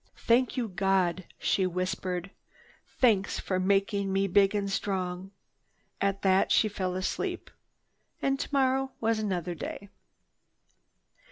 "Thank 0.17 0.57
you, 0.57 0.67
God!" 0.67 1.25
she 1.37 1.67
whispered. 1.67 2.31
"Thanks 2.97 3.39
for 3.39 3.59
making 3.59 4.11
me 4.11 4.25
big 4.25 4.55
and 4.55 4.67
strong!" 4.67 5.29
At 6.01 6.23
that 6.23 6.51
she 6.51 6.67
fell 6.67 6.95
asleep. 6.95 7.51
And 8.19 8.39
tomorrow 8.39 8.93
was 8.99 9.19
another 9.19 9.53
day. 9.53 9.89